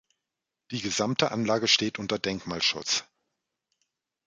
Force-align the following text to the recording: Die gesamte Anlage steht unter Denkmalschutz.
Die 0.71 0.81
gesamte 0.81 1.29
Anlage 1.31 1.67
steht 1.67 1.99
unter 1.99 2.17
Denkmalschutz. 2.17 3.03